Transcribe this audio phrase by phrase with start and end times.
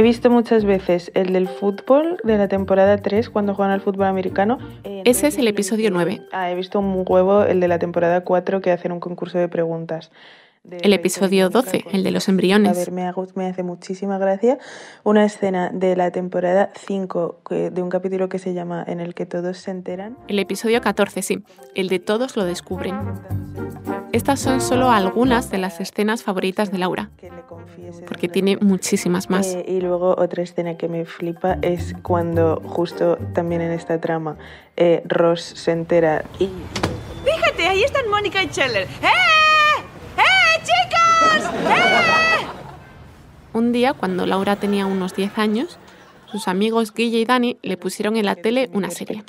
[0.00, 4.06] He visto muchas veces el del fútbol de la temporada 3 cuando juegan al fútbol
[4.06, 4.56] americano.
[4.82, 6.22] Ese es el episodio 9.
[6.32, 9.48] Ah, he visto un huevo el de la temporada 4 que hacen un concurso de
[9.48, 10.10] preguntas.
[10.68, 12.76] El episodio 12, el de los embriones.
[12.76, 14.58] A ver, me, hago- me hace muchísima gracia
[15.04, 19.14] una escena de la temporada 5 que- de un capítulo que se llama En el
[19.14, 20.18] que todos se enteran.
[20.28, 21.42] El episodio 14, sí,
[21.74, 22.94] el de todos lo descubren.
[24.12, 28.58] Estas son solo algunas de las escenas favoritas de Laura, Que le confiese porque tiene
[28.58, 29.46] muchísimas más.
[29.54, 34.36] Eh, y luego otra escena que me flipa es cuando justo también en esta trama
[34.76, 36.50] eh, Ross se entera y
[37.24, 38.82] Fíjate, ahí están Mónica y Chandler.
[38.82, 38.86] ¡Eh!
[39.06, 39.49] ¡Eh,
[41.36, 42.46] ¡Eh!
[43.52, 45.78] Un día, cuando Laura tenía unos 10 años,
[46.30, 49.22] sus amigos Guille y Dani le pusieron en la tele una serie.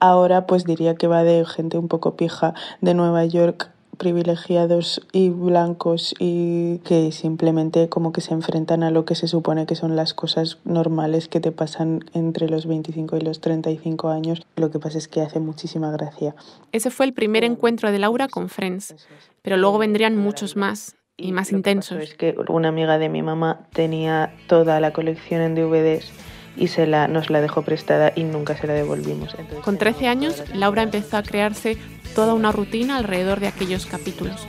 [0.00, 5.28] ahora pues diría que va de gente un poco pija de Nueva York privilegiados y
[5.28, 9.94] blancos y que simplemente como que se enfrentan a lo que se supone que son
[9.94, 14.42] las cosas normales que te pasan entre los 25 y los 35 años.
[14.56, 16.34] Lo que pasa es que hace muchísima gracia.
[16.72, 18.94] Ese fue el primer encuentro de Laura con Friends,
[19.42, 22.02] pero luego vendrían muchos más y más lo que intensos.
[22.02, 26.12] Es que una amiga de mi mamá tenía toda la colección en DVDs
[26.56, 29.34] y se la, nos la dejó prestada y nunca se la devolvimos.
[29.38, 31.78] Entonces, Con 13 años, Laura empezó a crearse
[32.14, 34.46] toda una rutina alrededor de aquellos capítulos.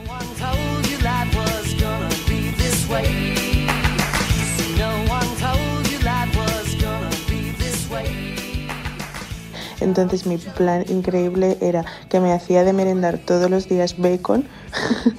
[9.84, 14.46] Entonces mi plan increíble era que me hacía de merendar todos los días bacon,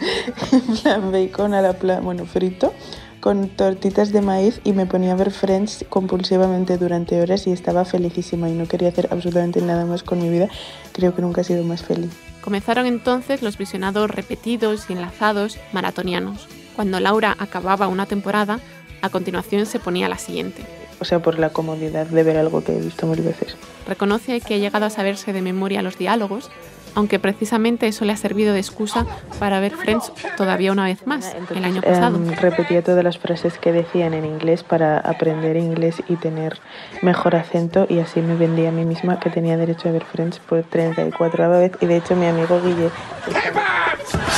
[0.81, 2.73] plan bacon a la pla bueno, frito,
[3.19, 7.85] con tortitas de maíz y me ponía a ver Friends compulsivamente durante horas y estaba
[7.85, 10.49] felicísima y no quería hacer absolutamente nada más con mi vida.
[10.93, 12.11] Creo que nunca he sido más feliz.
[12.41, 16.47] Comenzaron entonces los visionados repetidos y enlazados maratonianos.
[16.75, 18.59] Cuando Laura acababa una temporada,
[19.01, 20.63] a continuación se ponía la siguiente.
[20.99, 23.55] O sea, por la comodidad de ver algo que he visto mil veces.
[23.87, 26.49] Reconoce que ha llegado a saberse de memoria los diálogos,
[26.95, 29.05] aunque precisamente eso le ha servido de excusa
[29.37, 32.15] para ver Friends todavía una vez más, el año pasado.
[32.15, 36.59] Em, repetía todas las frases que decían en inglés para aprender inglés y tener
[37.01, 40.39] mejor acento y así me vendía a mí misma que tenía derecho a ver Friends
[40.39, 42.89] por 34 vez y de hecho mi amigo Guille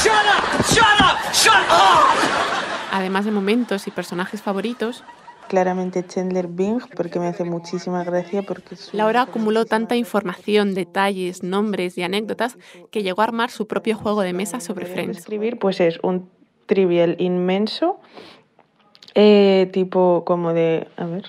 [0.04, 0.66] Shut up!
[0.68, 1.34] Shut up!
[1.34, 2.18] Shut up!
[2.92, 5.04] Además de momentos y personajes favoritos,
[5.48, 10.74] claramente Chandler Bing porque me hace muchísima gracia porque es un- Laura acumuló tanta información,
[10.74, 12.58] detalles, nombres y anécdotas
[12.92, 15.18] que llegó a armar su propio juego de mesa sobre Friends.
[15.20, 16.30] escribir pues es un
[16.66, 18.00] trivial inmenso
[19.16, 21.26] eh, tipo como de a ver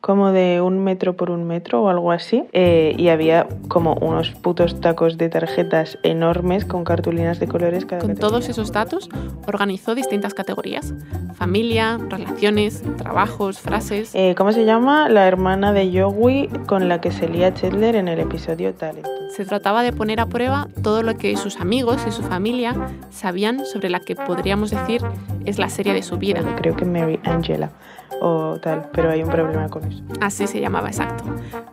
[0.00, 4.30] como de un metro por un metro o algo así eh, y había como unos
[4.30, 9.08] putos tacos de tarjetas enormes con cartulinas de colores cada Con todos esos datos,
[9.46, 10.94] organizó distintas categorías.
[11.34, 14.14] Familia, relaciones, trabajos, frases.
[14.14, 15.08] Eh, ¿Cómo se llama?
[15.08, 19.02] La hermana de Joey con la que se lía Chandler en el episodio tal.
[19.34, 22.74] Se trataba de poner a prueba todo lo que sus amigos y su familia
[23.10, 25.02] sabían sobre la que podríamos decir
[25.44, 26.40] es la serie de su vida.
[26.56, 27.70] Creo que Mary Angela
[28.20, 30.02] o tal, pero hay un problema con eso.
[30.20, 31.24] Así se llamaba exacto.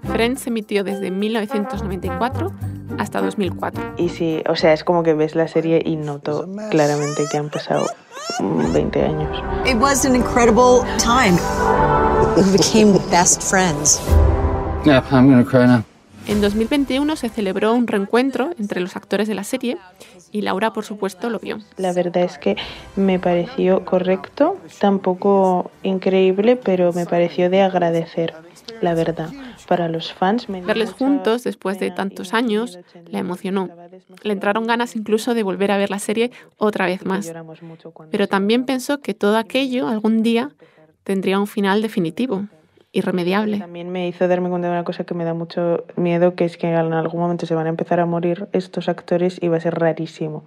[0.04, 2.52] Friends se emitió desde 1994
[2.98, 3.94] hasta 2004.
[3.98, 7.50] Y sí, o sea, es como que ves la serie y noto claramente que han
[7.50, 7.86] pasado
[8.40, 9.44] mm, 20 años.
[9.66, 11.38] It was an incredible time.
[12.36, 14.02] We became best friends.
[14.86, 15.84] Yeah, I'm gonna cry now.
[16.28, 19.78] En 2021 se celebró un reencuentro entre los actores de la serie
[20.32, 21.60] y Laura, por supuesto, lo vio.
[21.78, 22.56] La verdad es que
[22.96, 28.34] me pareció correcto, tampoco increíble, pero me pareció de agradecer,
[28.82, 29.30] la verdad.
[29.68, 33.70] Para los fans, me Verles juntos después de tantos años la emocionó.
[34.24, 37.32] Le entraron ganas incluso de volver a ver la serie otra vez más.
[38.12, 40.52] Pero también pensó que todo aquello algún día
[41.04, 42.48] tendría un final definitivo,
[42.96, 43.60] irremediable.
[43.60, 46.58] También me hizo darme cuenta de una cosa que me da mucho miedo, que es
[46.58, 49.60] que en algún momento se van a empezar a morir estos actores y va a
[49.60, 50.46] ser rarísimo.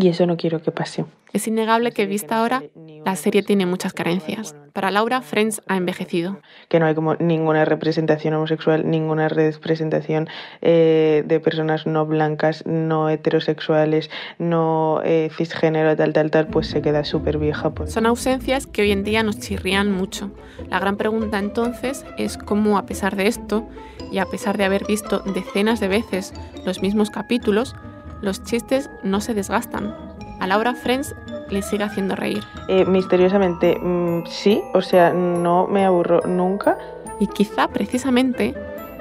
[0.00, 1.04] Y eso no quiero que pase.
[1.34, 2.62] Es innegable que vista ahora,
[3.04, 4.56] la serie tiene muchas carencias.
[4.72, 6.38] Para Laura, Friends ha envejecido.
[6.68, 10.28] Que no hay como ninguna representación homosexual, ninguna representación
[10.62, 16.80] eh, de personas no blancas, no heterosexuales, no eh, cisgénero, tal, tal, tal, pues se
[16.80, 17.70] queda súper vieja.
[17.70, 17.92] Pues.
[17.92, 20.30] Son ausencias que hoy en día nos chirrían mucho.
[20.70, 23.68] La gran pregunta entonces es cómo, a pesar de esto,
[24.10, 26.32] y a pesar de haber visto decenas de veces
[26.64, 27.76] los mismos capítulos,
[28.20, 29.94] los chistes no se desgastan.
[30.40, 31.14] A Laura Friends
[31.50, 32.42] le sigue haciendo reír.
[32.68, 36.78] Eh, misteriosamente, mm, sí, o sea, no me aburro nunca.
[37.18, 38.54] Y quizá precisamente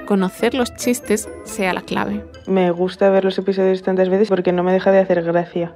[0.06, 2.26] conocer los chistes sea la clave.
[2.48, 5.74] Me gusta ver los episodios tantas veces porque no me deja de hacer gracia.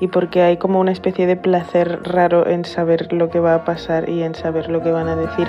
[0.00, 3.64] y porque hay como una especie de placer raro en saber lo que va a
[3.64, 5.48] pasar y en saber lo que van a decir.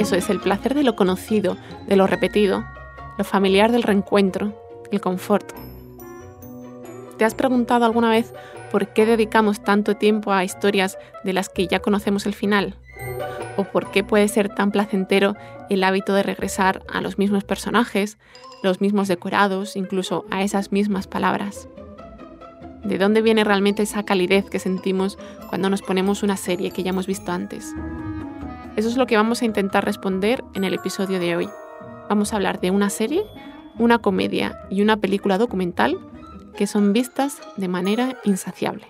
[0.00, 2.64] Eso es el placer de lo conocido, de lo repetido,
[3.18, 4.58] lo familiar del reencuentro,
[4.90, 5.52] el confort.
[7.18, 8.32] ¿Te has preguntado alguna vez
[8.72, 12.76] por qué dedicamos tanto tiempo a historias de las que ya conocemos el final?
[13.58, 15.36] ¿O por qué puede ser tan placentero
[15.68, 18.16] el hábito de regresar a los mismos personajes,
[18.62, 21.68] los mismos decorados, incluso a esas mismas palabras?
[22.84, 25.18] ¿De dónde viene realmente esa calidez que sentimos
[25.50, 27.74] cuando nos ponemos una serie que ya hemos visto antes?
[28.76, 31.48] Eso es lo que vamos a intentar responder en el episodio de hoy.
[32.08, 33.24] Vamos a hablar de una serie,
[33.78, 35.98] una comedia y una película documental
[36.56, 38.86] que son vistas de manera insaciable.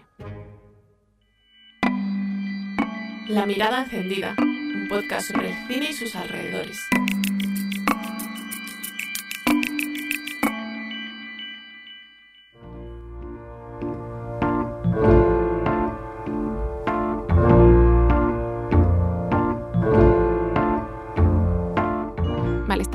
[3.29, 6.79] La mirada encendida, un podcast sobre el cine y sus alrededores.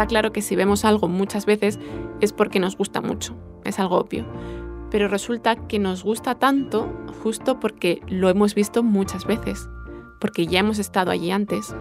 [0.08, 1.80] Claro que si vemos algo muchas veces
[2.22, 4.26] es porque nos gusta mucho, es algo obvio.
[4.92, 6.90] Pero resulta que nos gusta tanto
[7.24, 9.70] justo porque lo hemos visto muchas veces,
[10.20, 11.76] porque ya hemos estado allí antes.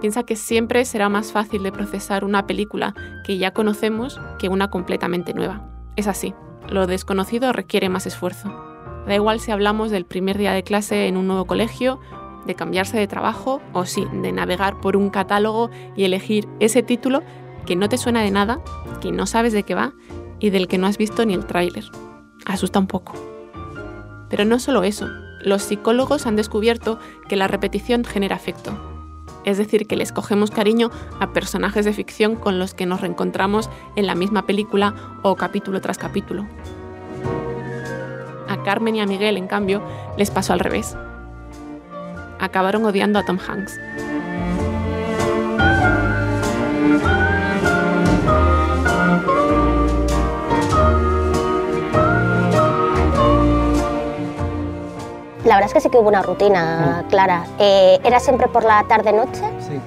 [0.00, 2.94] Piensa que siempre será más fácil de procesar una película
[3.24, 5.68] que ya conocemos que una completamente nueva.
[5.96, 6.34] Es así,
[6.68, 8.48] lo desconocido requiere más esfuerzo.
[9.06, 12.00] Da igual si hablamos del primer día de clase en un nuevo colegio,
[12.46, 17.22] de cambiarse de trabajo o sí, de navegar por un catálogo y elegir ese título
[17.66, 18.60] que no te suena de nada,
[19.00, 19.92] que no sabes de qué va
[20.38, 21.84] y del que no has visto ni el tráiler.
[22.46, 23.14] Asusta un poco.
[24.28, 25.08] Pero no solo eso,
[25.42, 28.72] los psicólogos han descubierto que la repetición genera afecto.
[29.44, 30.90] Es decir, que les cogemos cariño
[31.20, 35.80] a personajes de ficción con los que nos reencontramos en la misma película o capítulo
[35.80, 36.46] tras capítulo.
[38.48, 39.82] A Carmen y a Miguel, en cambio,
[40.16, 40.96] les pasó al revés.
[42.40, 43.78] Acabaron odiando a Tom Hanks.
[55.44, 57.44] La verdad es que sí que hubo una rutina clara.
[57.58, 59.78] Eh, era siempre por la tarde-noche, Sí.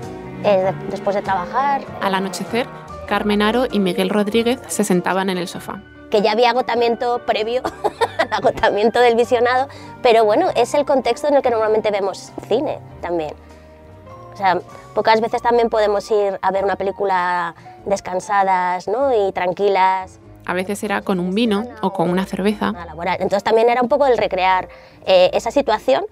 [0.44, 2.68] eh, de- después de trabajar, Al anochecer,
[3.07, 5.81] Carmen Aro y Miguel Rodríguez se sentaban en el sofá.
[6.12, 7.62] que ya había agotamiento previo
[8.19, 9.68] al agotamiento del visionado,
[10.01, 13.33] pero bueno, es el contexto en el que normalmente vemos cine también.
[14.33, 14.62] O sea,
[14.95, 17.56] pocas veces también podemos ir a ver una película
[17.86, 19.12] descansadas ¿no?
[19.13, 20.19] y tranquilas.
[20.47, 22.69] A veces era con un vino o con una cerveza.
[22.69, 23.17] a laboral.
[23.19, 24.69] Entonces también era un poco el recrear
[25.05, 26.05] eh, esa situación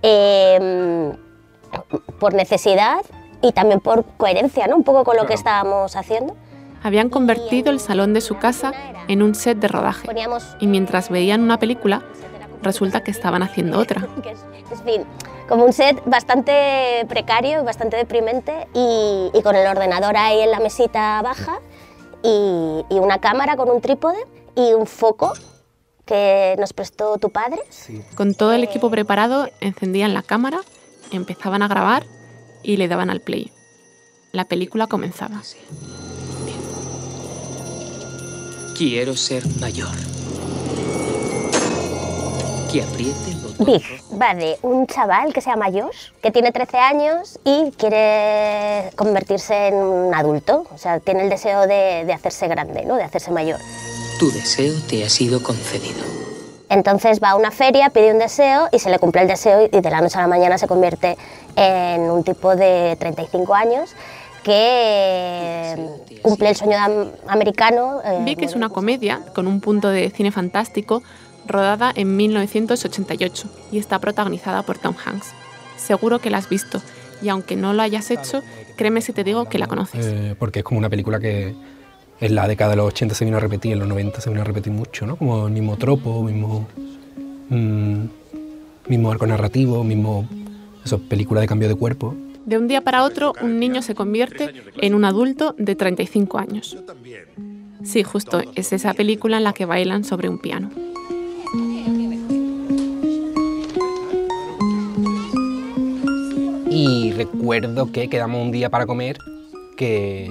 [0.00, 1.12] eh,
[2.18, 3.02] por necesidad
[3.42, 4.76] y también por coherencia, ¿no?
[4.76, 6.34] Un poco con lo que estábamos haciendo.
[6.82, 8.72] Habían convertido el salón de su casa
[9.08, 10.08] en un set de rodaje.
[10.58, 12.02] Y mientras veían una película,
[12.62, 14.08] resulta que estaban haciendo otra.
[14.70, 15.02] en fin,
[15.50, 20.60] como un set bastante precario, bastante deprimente y, y con el ordenador ahí en la
[20.60, 21.58] mesita baja
[22.22, 24.18] y, y una cámara con un trípode
[24.54, 25.32] y un foco
[26.04, 27.60] que nos prestó tu padre.
[28.14, 30.60] Con todo el equipo preparado, encendían la cámara,
[31.10, 32.04] empezaban a grabar
[32.62, 33.52] y le daban al play.
[34.32, 35.42] La película comenzaba.
[38.76, 39.94] Quiero ser mayor.
[42.72, 43.41] Que apriete el botón.
[43.64, 43.82] Big
[44.20, 49.68] va de un chaval que se llama Josh, que tiene 13 años y quiere convertirse
[49.68, 50.66] en un adulto.
[50.74, 52.96] O sea, tiene el deseo de, de hacerse grande, ¿no?
[52.96, 53.58] de hacerse mayor.
[54.18, 56.02] Tu deseo te ha sido concedido.
[56.68, 59.80] Entonces va a una feria, pide un deseo y se le cumple el deseo y
[59.80, 61.18] de la noche a la mañana se convierte
[61.56, 63.94] en un tipo de 35 años
[64.42, 65.76] que
[66.22, 68.00] cumple el sueño am- americano.
[68.04, 71.02] eh, Vi que es una comedia con un punto de cine fantástico
[71.46, 75.32] rodada en 1988 y está protagonizada por Tom Hanks.
[75.76, 76.80] Seguro que la has visto
[77.22, 78.42] y aunque no lo hayas hecho,
[78.76, 80.06] créeme si te digo que la conoces.
[80.06, 81.54] Eh, porque es como una película que
[82.20, 84.42] en la década de los 80 se vino a repetir, en los 90 se vino
[84.42, 85.16] a repetir mucho, ¿no?
[85.16, 86.68] Como el mismo tropo, mismo,
[87.48, 88.04] mm,
[88.88, 90.28] mismo arco narrativo, mismo
[90.84, 92.14] eso, película de cambio de cuerpo.
[92.44, 96.76] De un día para otro, un niño se convierte en un adulto de 35 años.
[97.84, 100.70] Sí, justo, es esa película en la que bailan sobre un piano.
[106.84, 109.16] Y recuerdo que quedamos un día para comer
[109.76, 110.28] que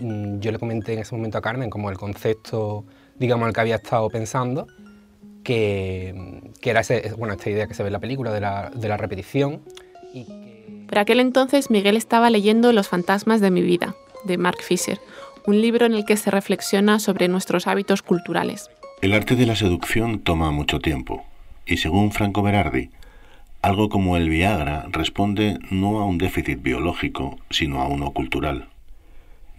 [0.00, 2.86] mm, yo le comenté en ese momento a Carmen como el concepto,
[3.18, 4.66] digamos, el que había estado pensando,
[5.42, 8.70] que, que era ese, bueno, esta idea que se ve en la película de la,
[8.70, 9.60] de la repetición.
[10.14, 14.62] Y que, Por aquel entonces Miguel estaba leyendo Los fantasmas de mi vida, de Mark
[14.62, 14.98] Fisher,
[15.46, 18.70] un libro en el que se reflexiona sobre nuestros hábitos culturales.
[19.02, 21.26] El arte de la seducción toma mucho tiempo,
[21.66, 22.88] y según Franco Berardi,
[23.64, 28.68] algo como el Viagra responde no a un déficit biológico, sino a uno cultural.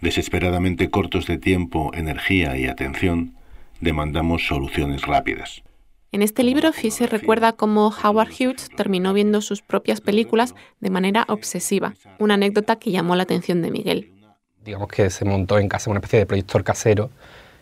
[0.00, 3.34] Desesperadamente cortos de tiempo, energía y atención,
[3.80, 5.64] demandamos soluciones rápidas.
[6.12, 11.24] En este libro, Fisher recuerda cómo Howard Hughes terminó viendo sus propias películas de manera
[11.28, 14.12] obsesiva, una anécdota que llamó la atención de Miguel.
[14.64, 17.10] Digamos que se montó en casa una especie de proyector casero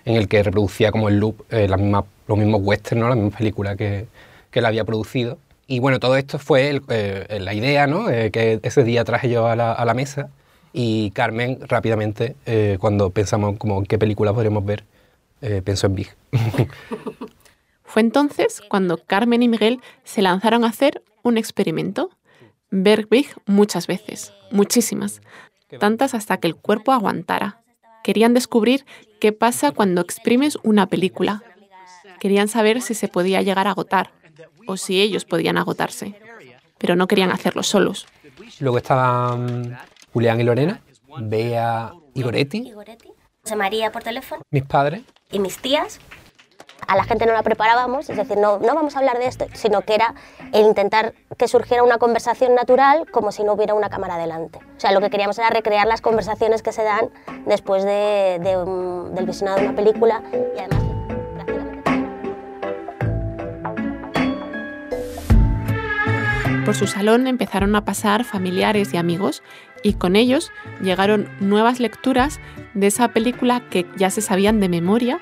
[0.04, 3.08] en el que reproducía como el loop eh, la misma, los mismos westerns, ¿no?
[3.08, 4.08] la misma película que,
[4.50, 5.38] que él había producido.
[5.66, 8.10] Y bueno, todo esto fue eh, la idea ¿no?
[8.10, 10.30] Eh, que ese día traje yo a la, mesa
[10.72, 14.84] y Carmen rápidamente, eh, cuando pensamos como en qué película podríamos ver,
[15.62, 16.08] pensó en Big.
[17.84, 22.10] Fue entonces cuando Carmen y Miguel se lanzaron a hacer un experimento.
[22.70, 25.20] Ver Big muchas veces, muchísimas,
[25.78, 27.62] tantas hasta que el cuerpo aguantara.
[28.02, 28.84] Querían descubrir
[29.20, 31.42] qué pasa cuando exprimes una película.
[32.18, 34.10] Querían saber si se podía llegar a agotar
[34.66, 36.14] o si ellos podían agotarse,
[36.78, 38.06] pero no querían hacerlo solos.
[38.60, 39.78] Luego estaban
[40.12, 40.80] Julián y Lorena,
[41.20, 42.72] Bea y Goretti,
[43.42, 45.02] José María por teléfono mis padres.
[45.30, 46.00] y mis tías.
[46.86, 49.46] A la gente no la preparábamos, es decir, no, no vamos a hablar de esto,
[49.54, 50.14] sino que era
[50.52, 54.58] el intentar que surgiera una conversación natural como si no hubiera una cámara delante.
[54.76, 57.08] O sea, lo que queríamos era recrear las conversaciones que se dan
[57.46, 60.22] después de, de un- del visionado de una película
[60.54, 60.82] y además
[66.64, 69.42] Por su salón empezaron a pasar familiares y amigos
[69.82, 72.40] y con ellos llegaron nuevas lecturas
[72.72, 75.20] de esa película que ya se sabían de memoria,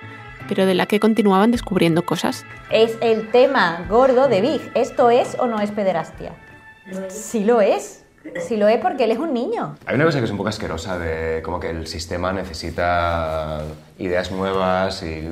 [0.49, 2.47] pero de la que continuaban descubriendo cosas.
[2.71, 4.71] Es el tema gordo de Big.
[4.77, 6.31] ¿Esto es o no es pederastia?
[7.09, 8.05] Sí lo es.
[8.47, 9.75] Sí lo es porque él es un niño.
[9.87, 13.63] Hay una cosa que es un poco asquerosa de como que el sistema necesita
[13.99, 15.29] ideas nuevas y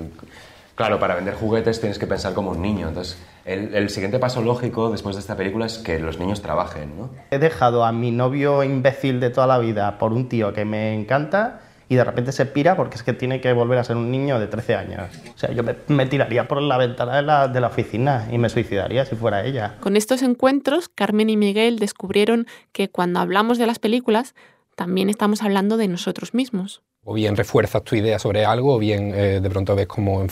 [0.74, 2.88] claro, para vender juguetes tienes que pensar como un niño.
[2.88, 6.96] Entonces, el, el siguiente paso lógico después de esta película es que los niños trabajen,
[6.96, 7.10] ¿no?
[7.30, 10.94] He dejado a mi novio imbécil de toda la vida por un tío que me
[10.94, 14.12] encanta y de repente se pira porque es que tiene que volver a ser un
[14.12, 15.08] niño de 13 años.
[15.34, 18.38] O sea, yo me, me tiraría por la ventana de la, de la oficina y
[18.38, 19.76] me suicidaría si fuera ella.
[19.80, 24.36] Con estos encuentros, Carmen y Miguel descubrieron que cuando hablamos de las películas,
[24.76, 26.80] también estamos hablando de nosotros mismos.
[27.02, 30.24] O bien refuerzas tu idea sobre algo, o bien eh, de pronto ves como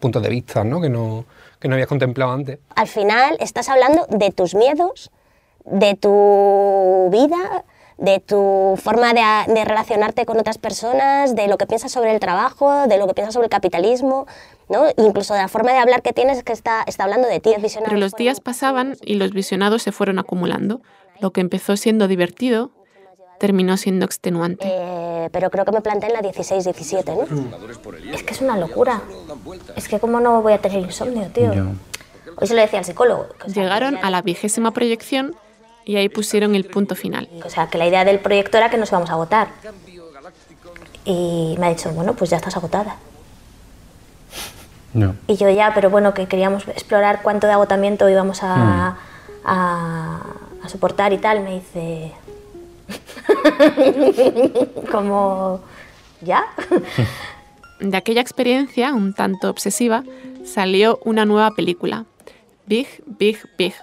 [0.00, 0.80] puntos de vista ¿no?
[0.80, 1.24] Que, no,
[1.58, 2.58] que no habías contemplado antes.
[2.74, 5.10] al final estás hablando de tus miedos,
[5.64, 7.64] de tu vida,
[7.96, 12.20] de tu forma de, de relacionarte con otras personas, de lo que piensas sobre el
[12.20, 14.26] trabajo, de lo que piensas sobre el capitalismo,
[14.68, 14.86] ¿no?
[14.96, 17.54] incluso de la forma de hablar que tienes que está, está hablando de ti.
[17.84, 20.80] Pero los días pasaban y los visionados se fueron acumulando.
[21.20, 22.72] Lo que empezó siendo divertido
[23.38, 24.66] terminó siendo extenuante.
[24.68, 28.12] Eh, pero creo que me planteé en la 16-17, ¿no?
[28.14, 29.02] Es que es una locura.
[29.76, 31.52] Es que cómo no voy a tener insomnio, tío.
[32.36, 33.26] Hoy se lo decía al psicólogo.
[33.46, 35.36] Llegaron a la vigésima proyección
[35.84, 37.28] y ahí pusieron el punto final.
[37.44, 39.48] O sea, que la idea del proyecto era que nos íbamos a agotar.
[41.04, 42.96] Y me ha dicho, bueno, pues ya estás agotada.
[44.94, 45.16] No.
[45.26, 48.96] Y yo ya, pero bueno, que queríamos explorar cuánto de agotamiento íbamos a,
[49.44, 50.20] a,
[50.62, 51.40] a soportar y tal.
[51.40, 52.12] Me dice,
[54.90, 55.60] como,
[56.20, 56.44] ¿ya?
[57.80, 60.04] De aquella experiencia, un tanto obsesiva,
[60.44, 62.06] salió una nueva película,
[62.66, 63.74] Big, Big, Big,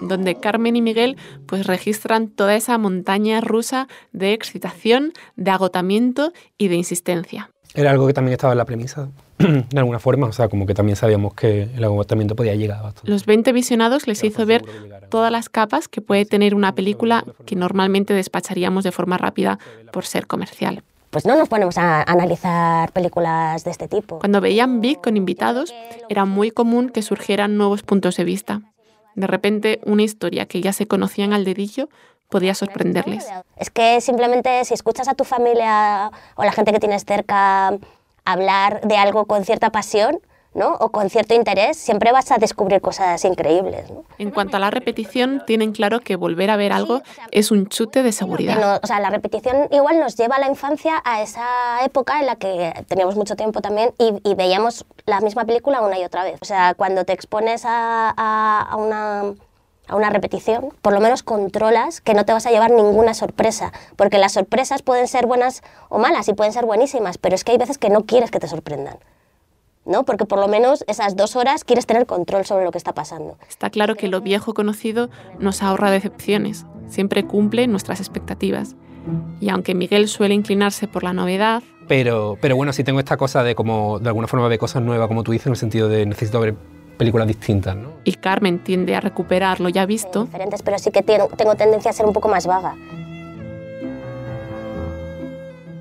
[0.00, 6.68] donde Carmen y Miguel pues registran toda esa montaña rusa de excitación, de agotamiento y
[6.68, 7.50] de insistencia.
[7.74, 10.74] Era algo que también estaba en la premisa, de alguna forma, o sea, como que
[10.74, 13.10] también sabíamos que el agotamiento podía llegar bastante.
[13.10, 14.64] Los 20 visionados les hizo ver
[15.10, 19.58] todas las capas que puede tener una película que normalmente despacharíamos de forma rápida
[19.92, 20.82] por ser comercial.
[21.10, 24.18] Pues no nos ponemos a analizar películas de este tipo.
[24.18, 25.74] Cuando veían Big con invitados,
[26.08, 28.62] era muy común que surgieran nuevos puntos de vista.
[29.14, 31.88] De repente, una historia que ya se conocían al dedillo
[32.28, 33.26] podía sorprenderles.
[33.56, 37.78] Es que simplemente si escuchas a tu familia o la gente que tienes cerca
[38.26, 40.20] hablar de algo con cierta pasión,
[40.54, 40.72] ¿no?
[40.80, 44.04] O con cierto interés, siempre vas a descubrir cosas increíbles, ¿no?
[44.16, 48.02] En cuanto a la repetición, tienen claro que volver a ver algo es un chute
[48.02, 48.56] de seguridad.
[48.58, 52.26] no- o sea, la repetición igual nos lleva a la infancia, a esa época en
[52.26, 56.24] la que teníamos mucho tiempo también y, y veíamos la misma película una y otra
[56.24, 56.38] vez.
[56.40, 59.34] O sea, cuando te expones a, a- a una,
[59.88, 63.72] a una repetición, por lo menos controlas que no te vas a llevar ninguna sorpresa,
[63.96, 67.52] porque las sorpresas pueden ser buenas o malas y pueden ser buenísimas, pero es que
[67.52, 68.98] hay veces que no quieres que te sorprendan.
[69.84, 70.04] ¿no?
[70.04, 73.38] Porque por lo menos esas dos horas quieres tener control sobre lo que está pasando.
[73.48, 78.74] Está claro que lo viejo conocido nos ahorra decepciones, siempre cumple nuestras expectativas.
[79.40, 83.44] Y aunque Miguel suele inclinarse por la novedad, Pero, pero bueno, sí tengo esta cosa
[83.44, 86.04] de como, de alguna forma, ver cosas nuevas, como tú dices, en el sentido de
[86.04, 86.56] necesito ver
[86.96, 87.90] películas distintas, ¿no?
[88.04, 91.94] y Carmen tiende a recuperar lo ya visto, diferentes, pero sí que tengo tendencia a
[91.94, 92.74] ser un poco más vaga.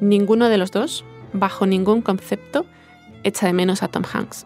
[0.02, 1.04] ninguno de los dos,
[1.34, 2.66] bajo ningún concepto,
[3.24, 4.46] echa de menos a Tom Hanks.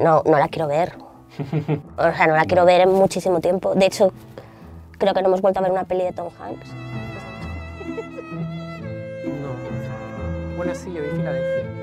[0.00, 0.92] No, no la quiero ver.
[1.96, 3.74] O sea, no la quiero ver en muchísimo tiempo.
[3.74, 4.12] De hecho,
[4.98, 6.70] creo que no hemos vuelto a ver una peli de Tom Hanks.
[10.56, 11.77] Bueno, sí, yo vi Filadelfia.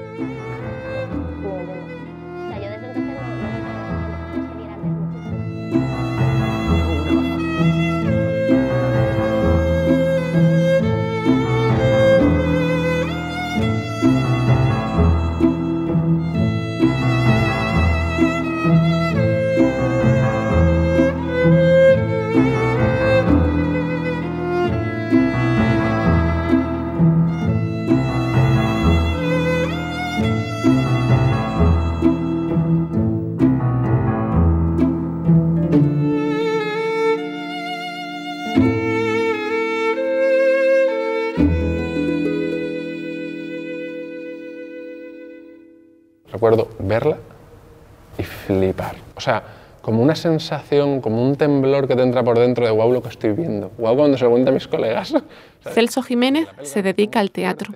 [5.75, 6.04] Recuerdo
[50.15, 53.72] sensación, como un temblor que te entra por dentro de wow lo que estoy viendo.
[53.77, 55.13] Wow cuando se lo cuenta a mis colegas.
[55.62, 57.74] Celso Jiménez se dedica al teatro.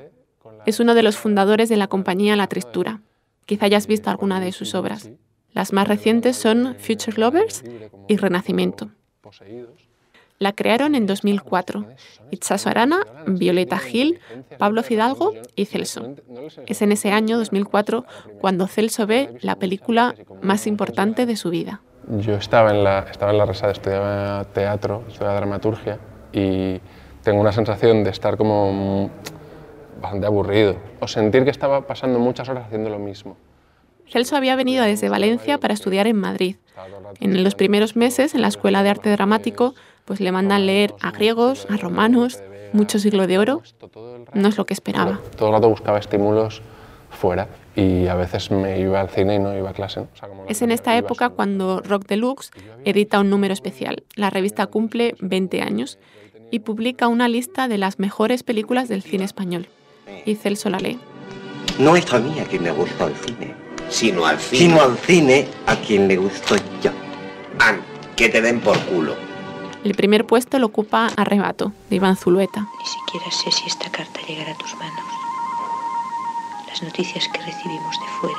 [0.65, 3.01] Es uno de los fundadores de la compañía La Tristura.
[3.45, 5.09] Quizá hayas visto alguna de sus obras.
[5.53, 7.63] Las más recientes son Future Lovers
[8.07, 8.91] y Renacimiento.
[10.39, 11.85] La crearon en 2004.
[12.31, 14.19] Itzaso Arana, Violeta Gil,
[14.57, 16.15] Pablo Fidalgo y Celso.
[16.65, 18.05] Es en ese año, 2004,
[18.39, 21.81] cuando Celso ve la película más importante de su vida.
[22.09, 25.99] Yo estaba en la, estaba en la Resada, estudiaba teatro, estudiaba dramaturgia
[26.33, 26.81] y
[27.23, 29.11] tengo una sensación de estar como
[30.01, 33.37] bastante aburrido o sentir que estaba pasando muchas horas haciendo lo mismo.
[34.07, 36.55] Celso había venido desde Valencia para estudiar en Madrid.
[37.19, 41.11] En los primeros meses, en la Escuela de Arte Dramático, pues le mandan leer a
[41.11, 42.41] griegos, a romanos,
[42.73, 43.61] mucho siglo de oro.
[44.33, 45.19] No es lo que esperaba.
[45.37, 46.63] Todo el rato buscaba estímulos
[47.09, 50.01] fuera y a veces me iba al cine y no iba a clase.
[50.01, 50.07] ¿no?
[50.13, 52.51] O sea, como la Es en esta época cuando Rock Deluxe
[52.85, 54.03] edita un número especial.
[54.15, 55.97] La revista cumple 20 años
[56.51, 59.67] y publica una lista de las mejores películas del cine español.
[60.25, 60.99] Y Celso la lee.
[61.77, 63.53] No es a mí a quien le gustó el cine,
[63.89, 66.91] sino al cine, sino al cine a quien le gustó yo.
[67.59, 67.81] An,
[68.15, 69.15] que te den por culo.
[69.83, 72.67] El primer puesto lo ocupa Arrebato, de Iván Zulueta.
[72.79, 75.18] Ni siquiera sé si esta carta llegará a tus manos.
[76.69, 78.37] Las noticias que recibimos de fuera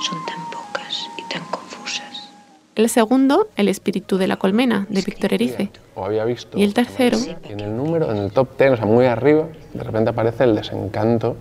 [0.00, 2.30] son tan pocas y tan confusas.
[2.74, 5.70] El segundo, El espíritu de la colmena, de Víctor Erice.
[5.94, 6.58] o había visto.
[6.58, 9.44] Y el tercero, Y en el número, en el top 10, o sea, muy arriba,
[9.72, 11.36] de repente aparece El desencanto,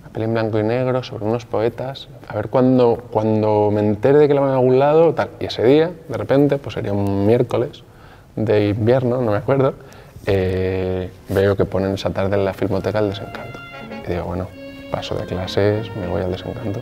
[0.00, 2.08] una peli en blanco y negro sobre unos poetas.
[2.26, 5.30] A ver cuando, cuando me entere de que la van a algún lado, tal.
[5.38, 7.84] Y ese día, de repente, pues sería un miércoles
[8.34, 9.74] de invierno, no me acuerdo,
[10.26, 13.60] eh, veo que ponen esa tarde en la filmoteca El desencanto.
[14.04, 14.48] Y digo, bueno,
[14.94, 16.80] paso de clases, me voy al desencanto.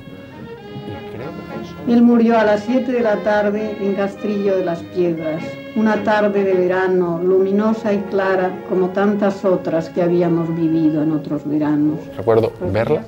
[1.89, 5.43] Él murió a las 7 de la tarde en Castrillo de las Piedras,
[5.75, 11.43] una tarde de verano luminosa y clara como tantas otras que habíamos vivido en otros
[11.49, 11.99] veranos.
[12.17, 13.05] Recuerdo Los verla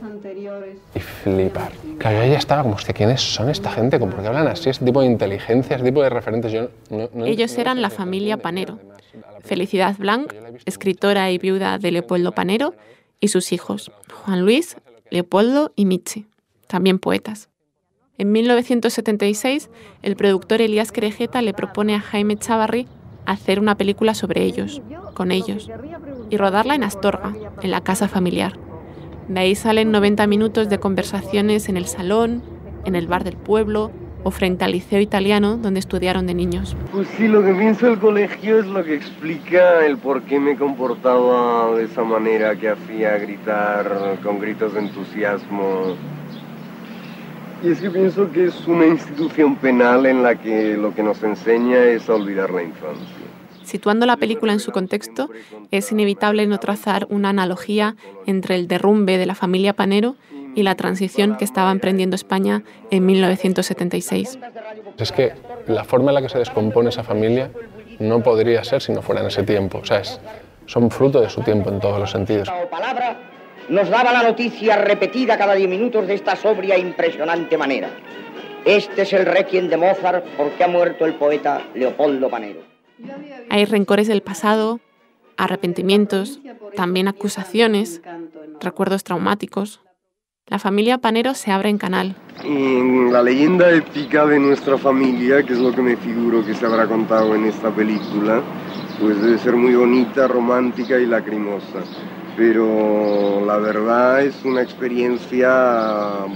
[0.94, 1.70] y flipar.
[1.98, 3.98] Claro, yo ya estaba como, hostia, ¿quiénes son esta gente?
[3.98, 4.70] ¿Por qué hablan así?
[4.70, 6.50] Este tipo de inteligencia, este tipo de referentes.
[6.50, 8.78] Yo no, no- ellos eran la familia Panero.
[9.42, 10.32] Felicidad Blanc,
[10.64, 12.74] escritora y viuda de Leopoldo Panero,
[13.20, 14.76] y sus hijos, Juan Luis,
[15.10, 16.26] Leopoldo y Michi,
[16.66, 17.50] también poetas.
[18.16, 19.70] En 1976,
[20.02, 22.86] el productor Elías Querejeta le propone a Jaime Chavarri
[23.26, 24.80] hacer una película sobre ellos,
[25.14, 25.70] con ellos,
[26.30, 28.58] y rodarla en Astorga, en la casa familiar.
[29.28, 32.42] De ahí salen 90 minutos de conversaciones en el salón,
[32.84, 33.90] en el bar del pueblo
[34.24, 36.76] o frente al liceo italiano donde estudiaron de niños.
[36.90, 40.56] Pues sí, lo que pienso del colegio es lo que explica el por qué me
[40.56, 45.96] comportaba de esa manera que hacía gritar con gritos de entusiasmo.
[47.62, 51.22] Y es que pienso que es una institución penal en la que lo que nos
[51.22, 53.24] enseña es a olvidar la infancia.
[53.62, 55.30] Situando la película en su contexto,
[55.70, 60.16] es inevitable no trazar una analogía entre el derrumbe de la familia Panero
[60.54, 64.38] y la transición que estaba emprendiendo España en 1976.
[64.98, 65.32] Es que
[65.66, 67.50] la forma en la que se descompone esa familia
[67.98, 69.78] no podría ser si no fuera en ese tiempo.
[69.78, 70.20] O sea, es-
[70.66, 72.48] son fruto de su tiempo en todos los sentidos.
[72.70, 73.16] palabra,
[73.68, 77.90] nos daba la noticia repetida cada diez minutos de esta sobria e impresionante manera.
[78.64, 82.60] Este es el requiem de Mozart porque ha muerto el poeta Leopoldo Panero.
[83.50, 84.80] Hay rencores del pasado,
[85.36, 86.40] arrepentimientos,
[86.76, 88.00] también acusaciones,
[88.60, 89.80] recuerdos traumáticos.
[90.48, 92.14] La familia Panero se abre en canal.
[92.44, 96.66] En la leyenda épica de nuestra familia, que es lo que me figuro que se
[96.66, 98.42] habrá contado en esta película,
[99.00, 101.82] pues debe ser muy bonita, romántica y lacrimosa.
[102.36, 105.48] Pero la verdad es una experiencia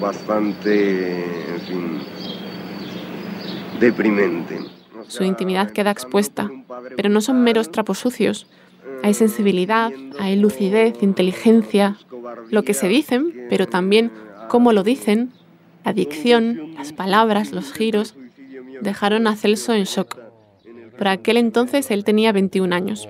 [0.00, 2.02] bastante, en fin,
[3.78, 4.58] deprimente.
[5.06, 6.50] Su intimidad queda expuesta,
[6.96, 8.46] pero no son meros trapos sucios.
[9.02, 11.98] Hay sensibilidad, hay lucidez, inteligencia,
[12.50, 14.10] lo que se dicen, pero también
[14.48, 15.32] cómo lo dicen,
[15.84, 18.14] la dicción, las palabras, los giros,
[18.80, 20.18] dejaron a Celso en shock.
[20.96, 23.08] Por aquel entonces él tenía 21 años.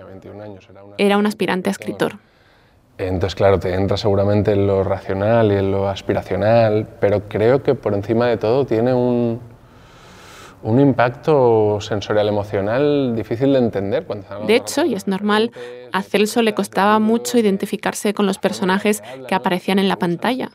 [0.98, 2.18] Era un aspirante a escritor.
[2.98, 7.76] Entonces, claro, te entra seguramente en lo racional y en lo aspiracional, pero creo que
[7.76, 9.40] por encima de todo tiene un,
[10.62, 14.04] un impacto sensorial emocional difícil de entender.
[14.06, 15.52] Cuando De hecho, y es normal,
[15.92, 20.50] a Celso le costaba mucho identificarse con los personajes que aparecían en la pantalla.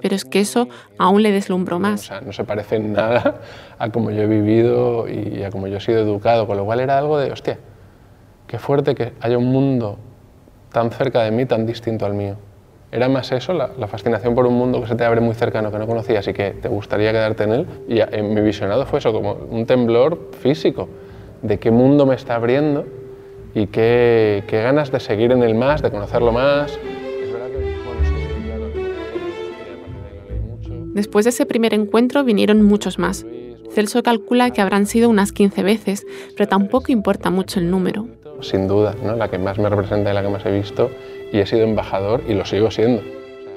[0.00, 2.02] Pero es que eso aún le deslumbró O más.
[2.02, 3.40] sea, no se parece en nada
[3.78, 6.80] a como yo he vivido y a como yo he sido educado, con lo cual
[6.80, 7.58] era algo de, hostia,
[8.46, 9.98] qué fuerte que haya un mundo
[10.72, 12.36] tan cerca de mí, tan distinto al mío.
[12.92, 15.72] Era más eso, la, la fascinación por un mundo que se te abre muy cercano,
[15.72, 17.66] que no conocías y que te gustaría quedarte en él.
[17.88, 20.88] Y en mi visionado fue eso, como un temblor físico,
[21.42, 22.86] de qué mundo me está abriendo
[23.54, 26.78] y qué, qué ganas de seguir en él más, de conocerlo más.
[30.94, 33.26] Después de ese primer encuentro vinieron muchos más.
[33.70, 38.06] Celso calcula que habrán sido unas 15 veces, pero tampoco importa mucho el número.
[38.40, 39.16] sin duda, ¿no?
[39.16, 40.90] la que más me representa y la que más he visto,
[41.36, 43.02] y he sido embajador y lo sigo siendo.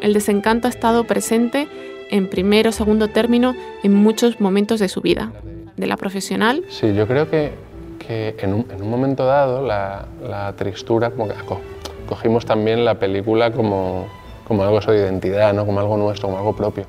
[0.02, 1.68] El desencanto ha estado presente
[2.12, 5.32] en primero o segundo término en muchos momentos de su vida,
[5.78, 7.52] de la profesional Sí, yo creo que,
[8.00, 11.60] que en, un, en un momento dado la, la tristura, como que aco-
[12.08, 14.08] cogimos también la película como,
[14.48, 15.66] como algo de identidad, ¿no?
[15.66, 16.86] como algo nuestro, como algo propio.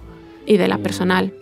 [0.47, 1.33] y de la personal.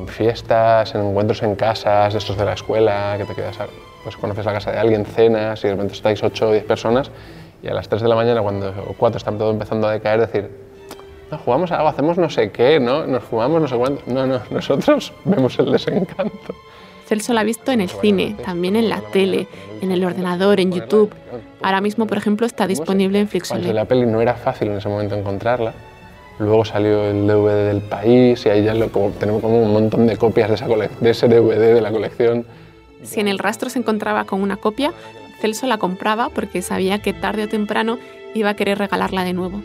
[0.00, 3.66] En fiestas, en encuentros en casas, de estos de la escuela, que te quedas, a-
[4.04, 7.10] pues conoces la casa de alguien, cenas y de repente estáis 8 o 10 personas
[7.62, 10.20] y a las 3 de la mañana, cuando o 4 están todo empezando a decaer,
[10.20, 10.50] decir,
[11.30, 13.06] no, jugamos a algo, hacemos no sé qué, ¿no?
[13.06, 14.02] Nos fumamos no sé cuánto.
[14.06, 16.54] No, no, nosotros vemos el desencanto.
[17.06, 19.46] Celso la ha visto en el cine, también en la tele,
[19.80, 21.10] en el ordenador, en YouTube.
[21.62, 23.72] Ahora mismo, por ejemplo, está disponible en Flixolé.
[23.72, 25.72] la peli no era fácil en ese momento encontrarla.
[26.38, 30.06] Luego salió el DVD del país y ahí ya lo- como- tenemos como un montón
[30.06, 32.44] de copias de, esa de ese DVD de la colección.
[33.02, 34.92] Si en el rastro se encontraba con una copia,
[35.40, 37.98] Celso la compraba porque sabía que tarde o temprano
[38.34, 39.62] iba a querer regalarla de nuevo.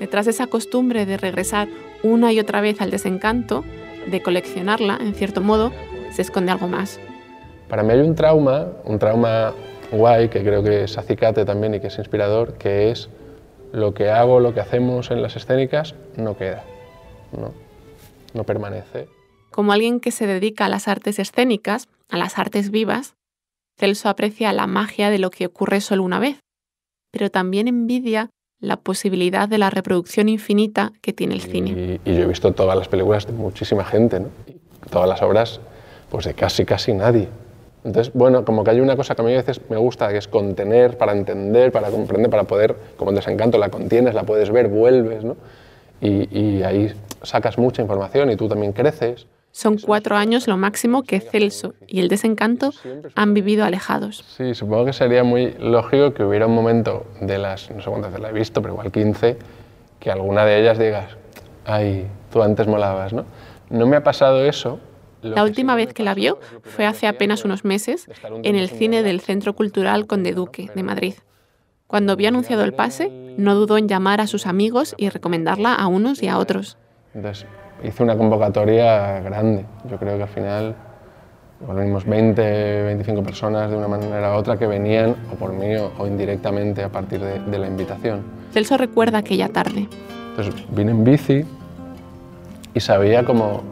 [0.00, 1.68] Detrás de esa costumbre de regresar
[2.02, 3.64] una y otra vez al desencanto,
[4.06, 5.72] de coleccionarla, en cierto modo,
[6.12, 7.00] se esconde algo más.
[7.68, 9.52] Para mí hay un trauma, un trauma
[9.90, 13.08] guay que creo que es acicate también y que es inspirador, que es
[13.72, 16.64] lo que hago, lo que hacemos en las escénicas no queda,
[17.32, 17.52] no,
[18.34, 19.08] no permanece.
[19.50, 23.16] Como alguien que se dedica a las artes escénicas, a las artes vivas,
[23.78, 26.40] Celso aprecia la magia de lo que ocurre solo una vez,
[27.12, 32.00] pero también envidia la posibilidad de la reproducción infinita que tiene el cine.
[32.04, 34.28] Y, yo he visto todas las películas de muchísima gente, ¿no?
[34.90, 35.60] Todas las obras
[36.10, 37.28] pues de casi casi nadie.
[37.84, 40.16] Entonces, bueno, como que hay una cosa que a mí a veces me gusta, que
[40.16, 44.50] es contener para entender, para comprender, para poder, como el desencanto, la contienes, la puedes
[44.50, 45.36] ver, vuelves, ¿no?
[46.00, 49.26] Y ahí sacas mucha información y tú también creces.
[49.56, 52.74] Son cuatro años lo máximo que Celso y el desencanto
[53.14, 54.22] han vivido alejados.
[54.36, 58.12] Sí, supongo que sería muy lógico que hubiera un momento de las, no sé cuántas
[58.12, 59.38] veces la he visto, pero igual 15,
[59.98, 61.16] que alguna de ellas digas,
[61.64, 63.24] ay, tú antes molabas, ¿no?
[63.70, 64.78] No me ha pasado eso.
[65.22, 68.10] La última vez que la vio fue hace apenas unos meses
[68.42, 71.14] en el cine del Centro Cultural Conde Duque de Madrid.
[71.86, 75.86] Cuando vio anunciado el pase, no dudó en llamar a sus amigos y recomendarla a
[75.86, 76.76] unos y a otros.
[77.82, 79.64] Hice una convocatoria grande.
[79.90, 80.74] Yo creo que al final
[81.60, 85.74] igual venimos 20, 25 personas de una manera u otra que venían o por mí
[85.76, 88.22] o, o indirectamente a partir de, de la invitación.
[88.52, 89.88] Celso recuerda aquella tarde.
[90.30, 91.44] Entonces vine en bici
[92.74, 93.62] y sabía como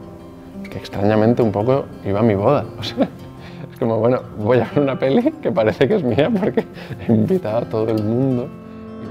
[0.71, 2.65] que extrañamente un poco iba a mi boda.
[2.79, 3.09] O sea,
[3.71, 6.65] es como, bueno, voy a ver una peli que parece que es mía porque
[7.07, 8.49] he invitado a todo el mundo.
[9.03, 9.07] Y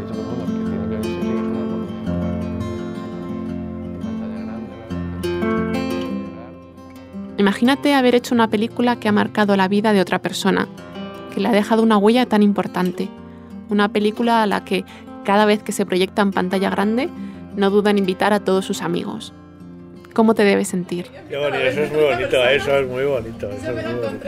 [7.43, 10.69] Imagínate haber hecho una película que ha marcado la vida de otra persona,
[11.34, 13.10] que le ha dejado una huella tan importante.
[13.69, 14.86] Una película a la que
[15.25, 17.10] cada vez que se proyecta en pantalla grande
[17.58, 19.34] no dudan en invitar a todos sus amigos.
[20.13, 21.08] ¿Cómo te debes sentir?
[21.27, 24.25] Qué bonito, eso es muy bonito, eso es muy bonito, eso es muy bonito.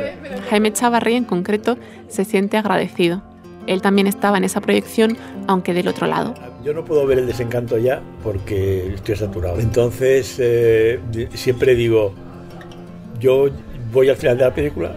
[0.50, 1.78] Jaime Chavarri en concreto
[2.10, 3.24] se siente agradecido.
[3.66, 5.16] Él también estaba en esa proyección,
[5.48, 6.34] aunque del otro lado.
[6.66, 9.58] Yo no puedo ver el desencanto ya porque estoy saturado.
[9.62, 11.00] Entonces, eh,
[11.34, 12.14] siempre digo,
[13.20, 13.50] yo
[13.92, 14.96] voy al final de la película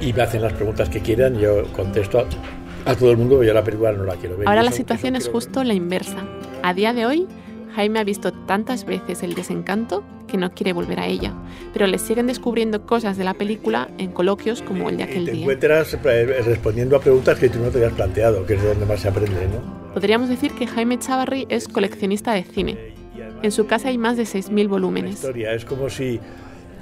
[0.00, 3.48] y me hacen las preguntas que quieran, yo contesto a, a todo el mundo, pero
[3.48, 4.48] yo la película no la quiero ver.
[4.48, 6.24] Ahora Y la situación es justo la inversa.
[6.62, 7.26] A día de hoy,
[7.74, 11.34] Jaime ha visto tantas veces el desencanto que no quiere volver a ella,
[11.72, 15.32] pero le siguen descubriendo cosas de la película en coloquios como el de aquel te
[15.32, 15.42] día.
[15.42, 18.86] encuentras eh, respondiendo a preguntas que tú no te habías planteado, que es de donde
[18.86, 19.92] más se aprende, ¿no?
[19.92, 22.94] Podríamos decir que Jaime Chavarri es coleccionista de cine.
[23.42, 25.14] En su casa hay más de 6.000 volúmenes.
[25.14, 25.52] historia.
[25.52, 26.18] Es como si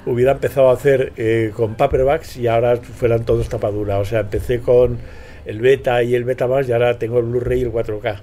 [0.05, 3.99] hubiera empezado a hacer eh, con paperbacks y ahora fueran todos tapadura.
[3.99, 4.99] O sea, empecé con
[5.45, 8.21] el beta y el beta más y ahora tengo el Blu-ray y el 4K.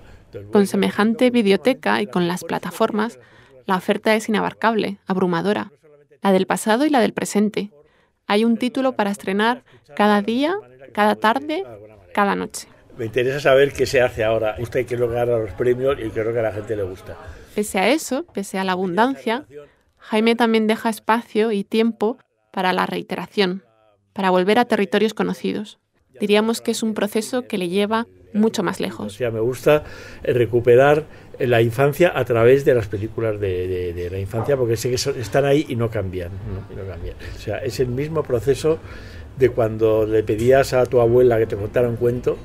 [0.53, 3.19] Con semejante biblioteca y con las plataformas,
[3.67, 5.73] la oferta es inabarcable, abrumadora,
[6.23, 7.71] la del pasado y la del presente.
[8.27, 9.64] Hay un título para estrenar
[9.97, 10.55] cada día,
[10.93, 11.64] cada tarde,
[12.12, 12.69] cada noche.
[12.99, 14.57] Me interesa saber qué se hace ahora.
[14.59, 16.83] Usted qué es lo que gana los premios y lo que a la gente le
[16.83, 17.17] gusta.
[17.55, 19.47] Pese a eso, pese a la abundancia,
[20.09, 22.16] Jaime también deja espacio y tiempo
[22.51, 23.62] para la reiteración,
[24.14, 25.79] para volver a territorios conocidos.
[26.18, 29.12] Diríamos que es un proceso que le lleva mucho más O lejos.
[29.12, 29.85] sea, me gusta
[30.23, 31.05] eh, recuperar
[31.38, 35.66] la infancia a través de las películas de, la infancia porque sé que están ahí
[35.68, 36.31] y no cambian,
[36.75, 37.16] no cambian.
[37.37, 38.79] O sea, es el mismo proceso
[39.38, 42.38] de cuando le pedías a tu abuela que te contara un cuento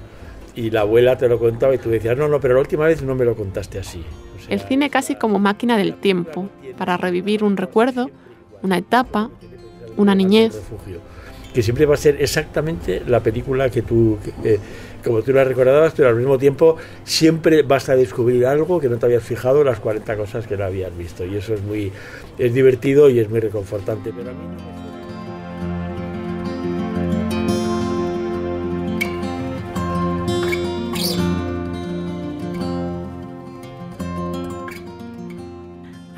[0.54, 3.02] y la abuela te lo contaba y tú decías, no, no, pero la última vez
[3.02, 4.04] no me lo contaste así.
[4.49, 8.10] El cine casi como máquina del tiempo, para revivir un recuerdo,
[8.62, 9.29] una etapa,
[9.97, 10.60] una niñez.
[11.53, 14.60] Que siempre va a ser exactamente la película que tú, eh,
[15.03, 18.97] como tú la recordabas, pero al mismo tiempo siempre vas a descubrir algo que no
[18.97, 21.23] te habías fijado las 40 cosas que no habías visto.
[21.25, 21.91] Y eso es muy
[22.39, 24.12] es divertido y es muy reconfortante.
[24.15, 24.83] Pero a mí no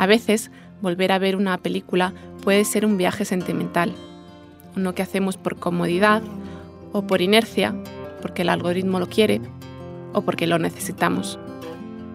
[0.06, 0.52] A veces,
[0.84, 2.14] volver a ver una película
[2.44, 3.92] puede ser un viaje sentimental,
[4.76, 6.22] uno que hacemos por comodidad
[6.92, 7.74] o por inercia,
[8.22, 9.42] porque el algoritmo lo quiere
[10.14, 11.40] o porque lo necesitamos.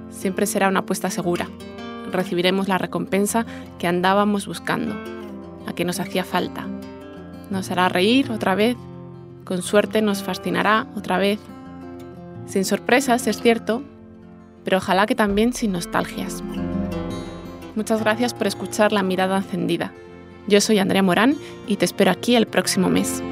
[0.09, 1.49] Siempre será una apuesta segura.
[2.13, 3.45] Recibiremos la recompensa
[3.81, 4.95] que andábamos buscando,
[5.67, 6.69] la que nos hacía falta.
[7.51, 8.77] Nos hará reír otra vez,
[9.45, 11.41] con suerte nos fascinará otra vez.
[12.47, 13.83] Sin sorpresas, es cierto,
[14.63, 16.41] pero ojalá que también sin nostalgias.
[17.81, 19.91] Muchas gracias por escuchar La Mirada Encendida.
[20.47, 21.35] Yo soy Andrea Morán
[21.67, 23.23] y te espero aquí el próximo mes.